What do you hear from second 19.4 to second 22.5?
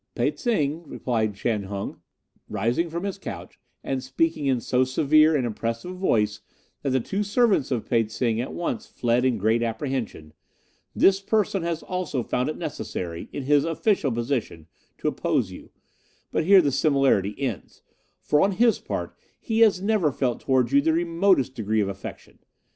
has never felt towards you the remotest degree of affection.